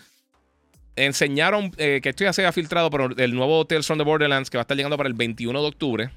[0.96, 4.48] Enseñaron, eh, que esto ya se ha filtrado, pero el nuevo Tales from the Borderlands
[4.48, 6.10] que va a estar llegando para el 21 de octubre.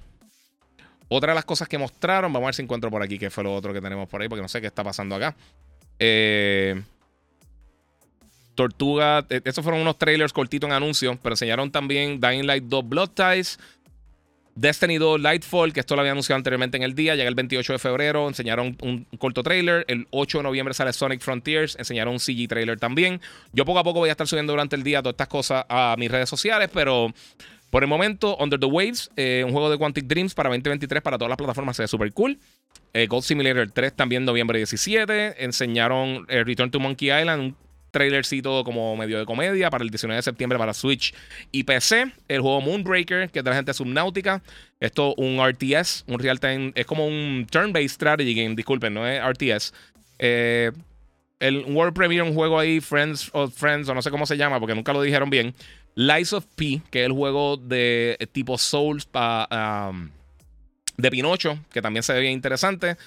[1.10, 3.44] Otra de las cosas que mostraron, vamos a ver si encuentro por aquí, que fue
[3.44, 5.36] lo otro que tenemos por ahí, porque no sé qué está pasando acá.
[5.98, 6.82] Eh,
[8.56, 13.10] Tortuga, estos fueron unos trailers cortitos en anuncios, pero enseñaron también Dying Light 2 Blood
[13.10, 13.58] Ties.
[14.60, 17.74] Destiny 2 Lightfall, que esto lo había anunciado anteriormente en el día, llega el 28
[17.74, 19.86] de febrero, enseñaron un, corto trailer.
[19.88, 23.22] El 8 de noviembre sale Sonic Frontiers, enseñaron un CG trailer también.
[23.54, 25.96] Yo poco a poco voy a estar subiendo durante el día todas estas cosas a
[25.98, 27.14] mis redes sociales, pero
[27.70, 31.18] por el momento, Under the Waves, eh, un juego de Quantic Dreams para 2023 para
[31.18, 32.38] todas las plataformas, se ve súper cool.
[32.94, 35.46] Eh, Gold Simulator 3 también noviembre 17.
[35.46, 37.54] Enseñaron eh, Return to Monkey Island,
[37.92, 41.14] trailercito como medio de comedia para el 19 de septiembre para Switch
[41.52, 42.12] y PC.
[42.28, 44.42] El juego Moonbreaker, que es de la gente subnáutica.
[44.80, 49.22] Esto, un RTS, un real time, es como un turn-based strategy game, disculpen, no es
[49.24, 49.74] RTS.
[50.20, 50.72] Eh,
[51.40, 54.60] el World Premiere, un juego ahí, Friends of Friends, o no sé cómo se llama,
[54.60, 55.54] porque nunca lo dijeron bien.
[55.96, 60.10] Lies of P, que es el juego de tipo Souls para um,
[60.98, 62.98] de Pinocho, que también se ve bien interesante.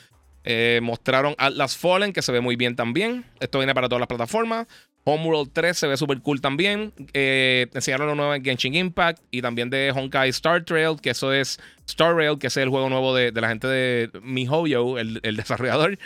[0.45, 3.25] Eh, mostraron Atlas Fallen, que se ve muy bien también.
[3.41, 4.67] Esto viene para todas las plataformas.
[5.05, 6.93] Homeworld 3 se ve súper cool también.
[7.13, 11.33] Eh, enseñaron lo nuevo en Genshin Impact y también de Honkai Star Trail, que eso
[11.33, 15.99] es Star Rail, que es el juego nuevo de, la gente de MiHoYo, el, desarrollador.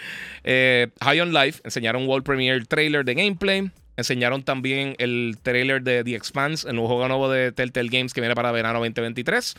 [0.45, 3.71] Eh, High on Life, enseñaron World Premiere trailer de gameplay.
[3.99, 8.21] Enseñaron también el trailer de The Expanse, el nuevo juego nuevo de Telltale Games que
[8.21, 9.57] viene para verano 2023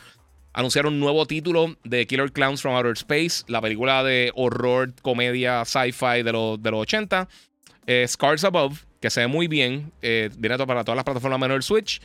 [0.52, 5.64] anunciaron un nuevo título de Killer Clowns from Outer Space, la película de horror, comedia,
[5.64, 7.28] sci-fi de, los, de los 80.
[7.90, 11.56] Eh, Scars Above, que se ve muy bien, eh, viene para todas las plataformas menos
[11.56, 12.02] el Switch.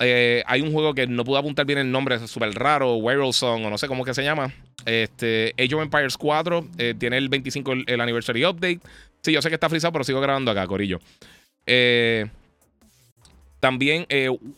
[0.00, 3.36] Eh, hay un juego que no pude apuntar bien el nombre, es súper raro, Werewolf
[3.36, 4.52] Song, o no sé cómo que se llama.
[4.84, 6.66] Este, Age of Empires 4
[6.98, 8.80] tiene el 25 el, anniversary update.
[9.22, 10.98] Sí, yo sé que está frisado, pero sigo grabando acá, Corillo.
[13.60, 14.06] también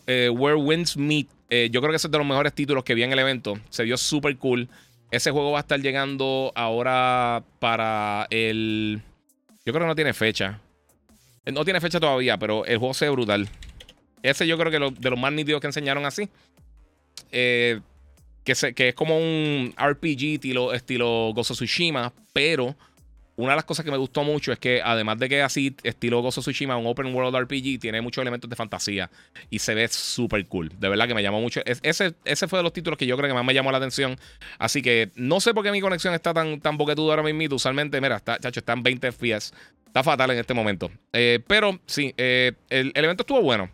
[0.07, 1.27] Where Winds Meet.
[1.49, 3.59] Yo creo que ese es de los mejores títulos que vi en el evento.
[3.69, 4.69] Se vio súper cool.
[5.11, 9.01] Ese juego va a estar llegando ahora para el.
[9.65, 10.59] Yo creo que no tiene fecha.
[11.45, 13.47] No tiene fecha todavía, pero el juego se ve brutal.
[14.23, 16.27] Ese yo creo que de los más nítidos que enseñaron así.
[17.31, 17.79] Eh,
[18.43, 22.75] que, que, es como un RPG estilo, estilo Gozo Tsushima, pero
[23.37, 26.21] una de las cosas que me gustó mucho es que además de que así estilo
[26.21, 29.09] Gozo Tsushima, un open world RPG, tiene muchos elementos de fantasía
[29.49, 30.71] y se ve súper cool.
[30.79, 31.61] De verdad que me llamó mucho.
[31.65, 34.15] ese, ese fue de los títulos que yo creo que más me llamó la atención.
[34.57, 37.55] Así que no sé por qué mi conexión está tan, tan boquetuda ahora mismo.
[37.55, 39.53] Usualmente, mira, está, chacho, está en 20 FPS.
[39.85, 40.89] Está fatal en este momento.
[41.11, 43.69] Eh, pero sí, eh, el, el evento estuvo bueno.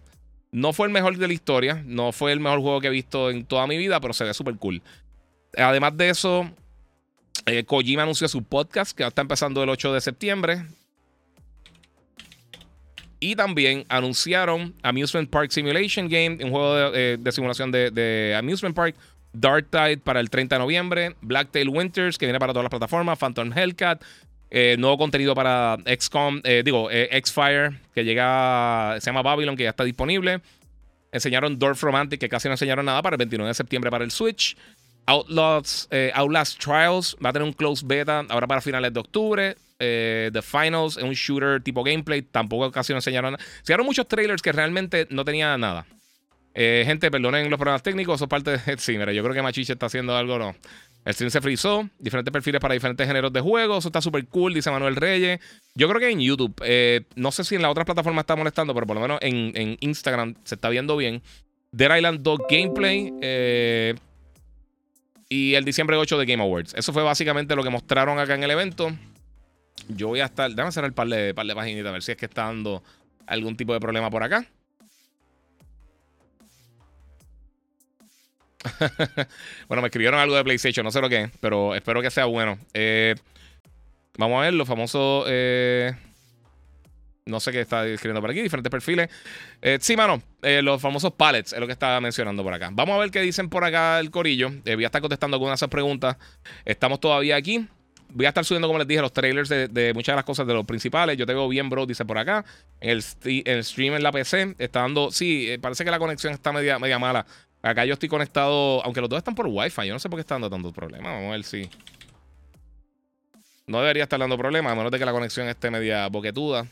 [0.51, 3.29] No fue el mejor de la historia, no fue el mejor juego que he visto
[3.29, 4.81] en toda mi vida, pero se ve súper cool.
[5.55, 6.51] Además de eso,
[7.45, 10.65] eh, Kojima anunció su podcast que está empezando el 8 de septiembre.
[13.19, 18.95] Y también anunciaron Amusement Park Simulation Game, un juego de, eh, simulación de, Amusement Park.
[19.33, 21.15] Dark Tide para el 30 de noviembre.
[21.21, 23.17] Blacktail Winters, que viene para todas las plataformas.
[23.17, 24.03] Phantom Hellcat.
[24.49, 29.85] Eh, nuevo contenido para XCOM, digo, X-Fire, que llega, se llama Babylon, que ya está
[29.85, 30.41] disponible.
[31.13, 34.11] Enseñaron Dorf Romantic, que casi no enseñaron nada para el 29 de septiembre para el
[34.11, 34.57] Switch.
[35.05, 39.55] Outlaws, eh, Outlast Trials va a tener un close beta ahora para finales de octubre.
[39.79, 42.21] Eh, The Finals es un shooter tipo gameplay.
[42.21, 43.43] Tampoco casi no enseñaron nada.
[43.59, 45.85] Enseñaron muchos trailers que realmente no tenían nada.
[46.53, 48.15] Eh, gente, perdonen los problemas técnicos.
[48.15, 48.59] Eso es parte de.
[48.77, 50.55] Sí, mira, yo creo que Machiche está haciendo algo, no.
[51.03, 51.89] El stream se frizó.
[51.97, 53.79] Diferentes perfiles para diferentes géneros de juegos.
[53.79, 55.39] Eso está súper cool, dice Manuel Reyes.
[55.73, 56.53] Yo creo que en YouTube.
[57.15, 60.35] no sé si en la otra plataforma está molestando, pero por lo menos en, Instagram
[60.43, 61.23] se está viendo bien.
[61.71, 63.11] Dead Island 2 Gameplay.
[65.31, 66.73] Y el diciembre 8 de Game Awards.
[66.73, 68.91] Eso fue básicamente lo que mostraron acá en el evento.
[69.87, 70.49] Yo voy a estar.
[70.49, 72.83] Déjame hacer el par de, par de paginitas a ver si es que está dando
[73.27, 74.45] algún tipo de problema por acá.
[79.69, 82.25] bueno, me escribieron algo de PlayStation, no sé lo que es, pero espero que sea
[82.25, 82.59] bueno.
[82.73, 83.15] Eh,
[84.17, 85.27] vamos a ver los famosos.
[85.29, 85.95] Eh,
[87.25, 89.09] no sé qué está escribiendo por aquí, diferentes perfiles.
[89.61, 92.69] Eh, sí, mano, eh, los famosos pallets es lo que estaba mencionando por acá.
[92.71, 94.51] Vamos a ver qué dicen por acá el corillo.
[94.65, 96.17] Eh, voy a estar contestando algunas de esas preguntas.
[96.65, 97.67] Estamos todavía aquí.
[98.09, 100.53] Voy a estar subiendo, como les dije, los trailers de, muchas de las cosas de
[100.53, 101.15] los principales.
[101.15, 102.43] Yo te veo bien, bro, dice por acá.
[102.81, 105.11] En el, stream en la PC está dando.
[105.11, 107.25] Sí, parece que la conexión está media, media mala.
[107.61, 109.87] Acá yo estoy conectado, aunque los dos están por Wi-Fi.
[109.87, 111.13] Yo no sé por qué están dando tantos problemas.
[111.13, 111.69] Vamos a ver si.
[113.67, 116.65] No debería estar dando problemas, a menos de que la conexión esté media boquetuda.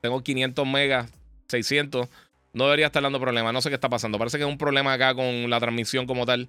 [0.00, 1.10] Tengo 500 megas,
[1.48, 2.08] 600.
[2.52, 3.52] No debería estar dando problemas.
[3.52, 4.18] No sé qué está pasando.
[4.18, 6.48] Parece que es un problema acá con la transmisión como tal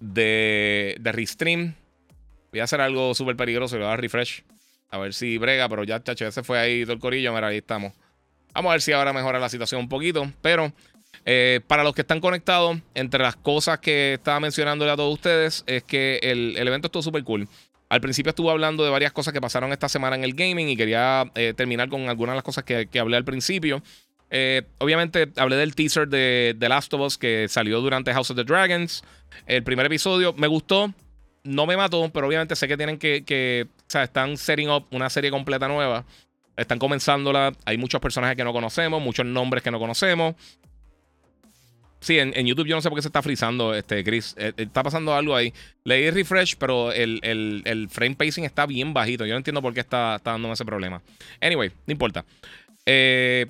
[0.00, 1.74] de, de Restream.
[2.52, 4.44] Voy a hacer algo súper peligroso y le voy a dar refresh.
[4.90, 7.32] A ver si brega, pero ya, chacho, ese fue ahí todo el corillo.
[7.32, 7.92] Mira, ahí estamos.
[8.52, 10.30] Vamos a ver si ahora mejora la situación un poquito.
[10.42, 10.72] Pero
[11.24, 15.64] eh, para los que están conectados, entre las cosas que estaba mencionándole a todos ustedes,
[15.66, 17.48] es que el, el evento estuvo súper cool.
[17.92, 20.78] Al principio estuve hablando de varias cosas que pasaron esta semana en el gaming y
[20.78, 23.82] quería eh, terminar con algunas de las cosas que, hablé al principio.
[24.30, 28.38] Eh, obviamente hablé del teaser de The Last of Us que salió durante House of
[28.38, 29.04] the Dragons.
[29.44, 30.94] El primer episodio me gustó,
[31.44, 34.86] no me mató, pero obviamente sé que tienen que, que o sea, están setting up
[34.90, 36.06] una serie completa nueva.
[36.56, 37.52] Están comenzándola.
[37.66, 40.34] Hay muchos personajes que no conocemos, muchos nombres que no conocemos.
[42.02, 44.34] Sí, en, YouTube yo no sé por qué se está frizando, este, Chris.
[44.36, 45.54] Eh, eh, está pasando algo ahí.
[45.84, 49.24] Leí refresh, pero el, frame pacing está bien bajito.
[49.24, 51.00] Yo no entiendo por qué está, está dándome ese problema.
[51.40, 52.24] Anyway, no importa.
[52.86, 53.46] Eh,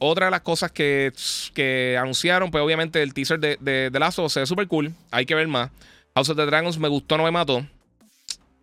[0.00, 1.12] otra de las cosas que,
[1.54, 4.92] que, anunciaron, pues obviamente el teaser de, de, de Lazo se ve súper cool.
[5.12, 5.70] Hay que ver más.
[6.16, 7.64] House of the Dragons me gustó, no me mató.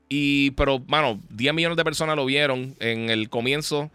[0.09, 3.89] Y, pero, mano, 10 millones de personas lo vieron en el comienzo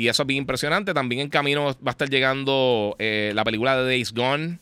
[0.00, 0.94] y eso es bien impresionante.
[0.94, 4.58] También en camino va a estar llegando eh, la película de Days Gone.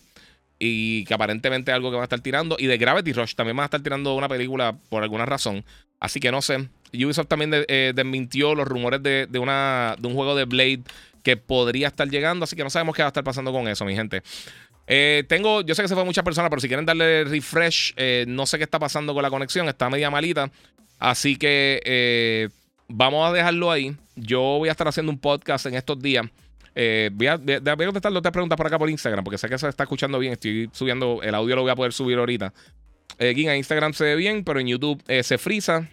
[0.58, 2.56] Y que aparentemente es algo que va a estar tirando.
[2.58, 5.64] Y de Gravity Rush también va a estar tirando una película por alguna razón.
[6.00, 6.68] Así que no sé.
[6.92, 10.80] Ubisoft también eh, desmintió los rumores de, una, de un juego de Blade
[11.22, 12.42] que podría estar llegando.
[12.42, 14.24] Así que no sabemos qué va a estar pasando con eso, mi gente.
[14.88, 17.94] Eh, tengo, yo sé que se fue muchas personas, pero si quieren darle refresh,
[18.26, 20.50] no sé qué está pasando con la conexión, está media malita.
[20.98, 22.50] Así que
[22.88, 23.96] vamos a dejarlo ahí.
[24.16, 26.26] Yo voy a estar haciendo un podcast en estos días.
[26.74, 29.58] Eh, voy, a, voy, a, contestar otras preguntas por acá por Instagram, porque sé que
[29.58, 30.32] se está escuchando bien.
[30.32, 32.52] Estoy subiendo, el audio lo voy a poder subir ahorita.
[33.18, 35.88] Eh, en Instagram se ve bien, pero en YouTube eh, se frisa.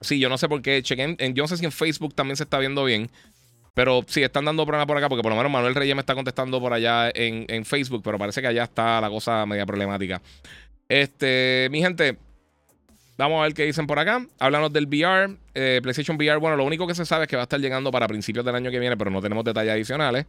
[0.00, 0.82] Sí, yo no sé por qué.
[0.82, 3.10] Chequen, en, yo no sé si en Facebook también se está viendo bien.
[3.74, 6.14] Pero sí, están dando problemas por acá, porque por lo menos Manuel Reyes me está
[6.14, 10.22] contestando por allá en, en Facebook, pero parece que allá está la cosa media problemática.
[10.88, 12.16] Este, mi gente,
[13.16, 14.26] Vamos a ver qué dicen por acá.
[14.38, 16.38] Háblanos del VR, eh, PlayStation VR.
[16.38, 18.54] Bueno, lo único que se sabe es que va a estar llegando para principios del
[18.54, 20.26] año que viene, pero no tenemos detalles adicionales.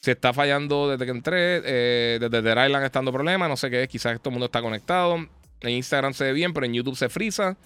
[0.00, 3.70] Se está fallando desde que entré, eh, desde Dead Island está dando problemas, no sé
[3.70, 5.16] qué es, quizás todo el mundo está conectado.
[5.60, 7.56] En Instagram se ve bien, pero en YouTube se frisa.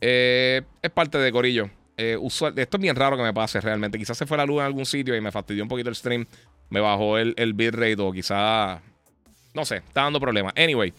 [0.00, 1.68] Eh, es parte de Corillo.
[1.96, 3.98] esto es bien raro que me pase realmente.
[3.98, 6.24] Quizás se fue la luz en algún sitio y me fastidió un poquito el stream.
[6.70, 8.80] Me bajó el, el bitrate o quizás
[9.54, 10.52] no sé, está dando problemas.
[10.56, 10.92] Anyway,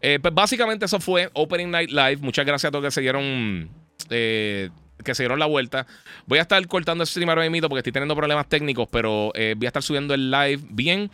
[0.00, 2.18] eh, pues básicamente eso fue Opening Night Live.
[2.18, 3.70] Muchas gracias a todos que se dieron,
[4.10, 4.68] eh,
[5.02, 5.86] que se dieron la vuelta.
[6.26, 9.54] Voy a estar cortando el stream ahora mismo porque estoy teniendo problemas técnicos, pero eh,
[9.56, 11.10] voy a estar subiendo el live bien.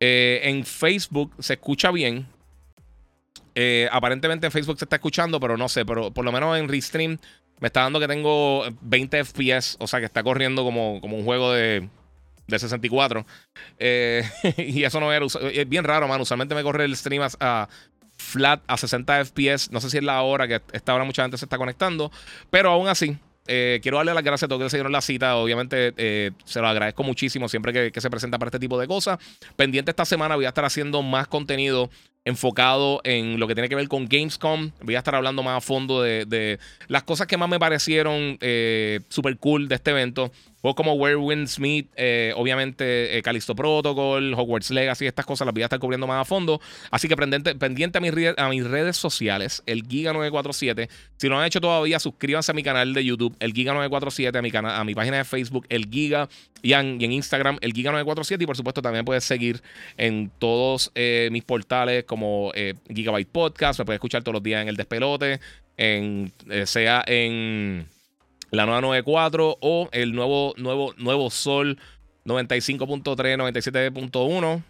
[0.00, 2.26] en Facebook se escucha bien.
[3.92, 7.18] aparentemente en Facebook se está escuchando, pero no sé, pero por lo menos en Restream
[7.60, 11.24] me está dando que tengo 20 FPS, o sea que está corriendo como, como un
[11.24, 11.88] juego de
[12.46, 13.26] de 64.
[13.78, 14.22] Eh,
[14.58, 15.26] y eso no era.
[15.52, 16.20] Es bien raro, man.
[16.20, 17.68] Usualmente me corre el stream a,
[18.16, 19.70] flat a 60 FPS.
[19.70, 22.10] No sé si es la hora que esta hora mucha gente se está conectando.
[22.50, 25.36] Pero aún así, eh, quiero darle las gracias a todos que se dieron la cita.
[25.36, 28.86] Obviamente, eh, se lo agradezco muchísimo siempre que, que, se presenta para este tipo de
[28.86, 29.18] cosas.
[29.56, 31.90] Pendiente esta semana, voy a estar haciendo más contenido
[32.26, 34.72] enfocado en lo que tiene que ver con Gamescom.
[34.82, 36.58] Voy a estar hablando más a fondo de,
[36.88, 40.32] las cosas que más me parecieron eh, super cool de este evento.
[40.60, 45.54] Juegos como Where Winds Smith, eh, obviamente eh, Callisto Protocol, Hogwarts Legacy, estas cosas las
[45.54, 46.60] voy a estar cubriendo más a fondo.
[46.90, 50.88] Así que pendiente, pendiente a, mis, redes sociales, el Giga947.
[51.18, 54.50] Si no han hecho todavía, suscríbanse a mi canal de YouTube, el Giga947, a mi,
[54.52, 56.28] a mi página de Facebook, el Giga,
[56.66, 58.42] y en, Instagram, el Giga947.
[58.42, 59.62] Y por supuesto, también puedes seguir
[59.96, 60.90] en todos
[61.30, 65.40] mis portales como eh, Gigabyte Podcast, me puede escuchar todos los días en el despelote,
[65.76, 67.86] en, eh, sea en
[68.50, 71.78] la 994 o el nuevo, nuevo, nuevo Sol
[72.24, 74.62] 95.3, 97.1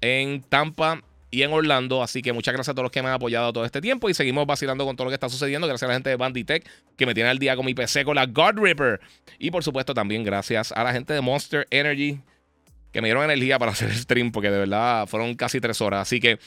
[0.00, 2.02] en Tampa y en Orlando.
[2.02, 4.14] Así que muchas gracias a todos los que me han apoyado todo este tiempo y
[4.14, 5.66] seguimos vacilando con todo lo que está sucediendo.
[5.66, 8.16] Gracias a la gente de Banditech que me tiene al día con mi PC con
[8.16, 9.00] la God Ripper.
[9.38, 12.20] Y por supuesto también gracias a la gente de Monster Energy
[12.92, 16.02] que me dieron energía para hacer el stream porque de verdad fueron casi tres horas.
[16.02, 16.38] Así que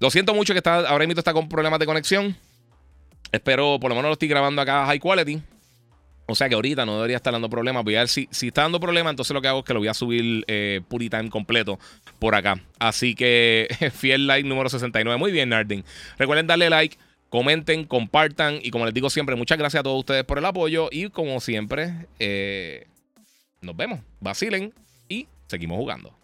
[0.00, 2.36] lo siento mucho que está, ahora mismo está con problemas de conexión.
[3.32, 5.42] Espero, por lo menos lo estoy grabando acá high quality.
[6.30, 7.82] O sea que ahorita no debería estar dando problemas.
[7.84, 9.80] Voy a ver si, si está dando problemas, entonces lo que hago es que lo
[9.80, 10.82] voy a subir eh,
[11.30, 11.78] completo
[12.18, 12.60] por acá.
[12.78, 15.18] Así que fiel like número 69.
[15.18, 15.84] Muy bien, Narding.
[16.18, 16.98] Recuerden darle like,
[17.30, 18.58] comenten, compartan.
[18.62, 20.90] Y como les digo siempre, muchas gracias a todos ustedes por el apoyo.
[20.92, 22.86] Y como siempre, eh,
[23.62, 24.00] nos vemos.
[24.20, 24.74] Vacilen
[25.08, 26.17] y seguimos jugando.